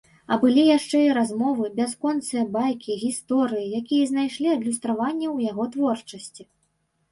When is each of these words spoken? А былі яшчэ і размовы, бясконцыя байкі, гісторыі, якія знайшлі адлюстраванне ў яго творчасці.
А 0.33 0.35
былі 0.43 0.61
яшчэ 0.69 1.01
і 1.07 1.11
размовы, 1.17 1.65
бясконцыя 1.79 2.47
байкі, 2.57 2.97
гісторыі, 3.03 3.69
якія 3.83 4.09
знайшлі 4.15 4.47
адлюстраванне 4.57 5.27
ў 5.35 5.55
яго 5.55 5.71
творчасці. 5.79 6.51